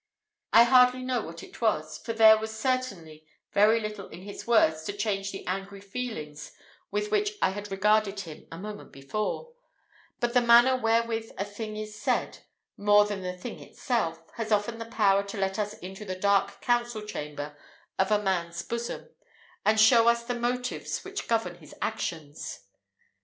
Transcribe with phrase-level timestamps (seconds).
[0.51, 4.83] I hardly know what it was, for there was certainly very little in his words
[4.85, 6.53] to change the angry feelings
[6.89, 9.53] with which I had regarded him a moment before;
[10.19, 12.39] but the manner wherewith a thing is said,
[12.77, 16.61] more than the thing itself, has often the power to let us into the dark
[16.61, 17.55] council chamber
[17.99, 19.07] of man's bosom,
[19.63, 22.61] and show us the motives which govern his actions.